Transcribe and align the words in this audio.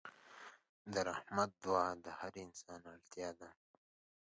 د 0.93 0.95
رحمت 1.09 1.51
دعا 1.63 1.87
د 2.05 2.07
هر 2.19 2.33
انسان 2.45 2.81
اړتیا 2.93 3.29
ده. 3.39 3.49